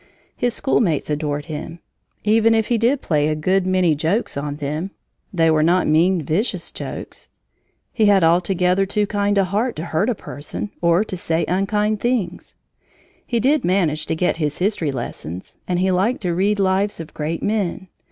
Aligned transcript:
His 0.35 0.55
schoolmates 0.55 1.11
adored 1.11 1.45
him. 1.45 1.77
Even 2.23 2.55
if 2.55 2.69
he 2.69 2.79
did 2.79 3.03
play 3.03 3.27
a 3.27 3.35
good 3.35 3.67
many 3.67 3.93
jokes 3.93 4.35
on 4.35 4.55
them, 4.55 4.89
they 5.31 5.51
were 5.51 5.61
not 5.61 5.85
mean, 5.85 6.23
vicious 6.23 6.71
jokes. 6.71 7.29
He 7.93 8.07
had 8.07 8.23
altogether 8.23 8.87
too 8.87 9.05
kind 9.05 9.37
a 9.37 9.43
heart 9.43 9.75
to 9.75 9.85
hurt 9.85 10.09
a 10.09 10.15
person 10.15 10.71
or 10.81 11.03
to 11.03 11.15
say 11.15 11.45
unkind 11.47 11.99
things. 11.99 12.55
He 13.27 13.39
did 13.39 13.63
manage 13.63 14.07
to 14.07 14.15
get 14.15 14.37
his 14.37 14.57
history 14.57 14.91
lessons, 14.91 15.57
and 15.67 15.77
he 15.77 15.91
liked 15.91 16.21
to 16.21 16.33
read 16.33 16.57
lives 16.57 16.99
of 16.99 17.13
great 17.13 17.43
men. 17.43 17.87